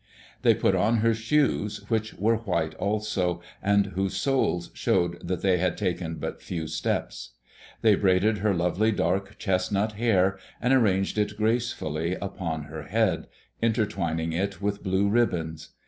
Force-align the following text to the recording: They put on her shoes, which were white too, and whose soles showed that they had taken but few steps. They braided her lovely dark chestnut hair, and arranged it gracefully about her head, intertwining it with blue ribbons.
They 0.41 0.55
put 0.55 0.73
on 0.73 0.97
her 1.01 1.13
shoes, 1.13 1.85
which 1.87 2.15
were 2.15 2.37
white 2.37 2.71
too, 2.81 3.39
and 3.61 3.85
whose 3.85 4.17
soles 4.17 4.71
showed 4.73 5.27
that 5.27 5.41
they 5.43 5.59
had 5.59 5.77
taken 5.77 6.15
but 6.15 6.41
few 6.41 6.65
steps. 6.65 7.33
They 7.83 7.93
braided 7.93 8.39
her 8.39 8.55
lovely 8.55 8.91
dark 8.91 9.37
chestnut 9.37 9.91
hair, 9.91 10.39
and 10.59 10.73
arranged 10.73 11.19
it 11.19 11.37
gracefully 11.37 12.15
about 12.15 12.65
her 12.65 12.85
head, 12.87 13.27
intertwining 13.61 14.33
it 14.33 14.59
with 14.59 14.81
blue 14.81 15.07
ribbons. 15.07 15.69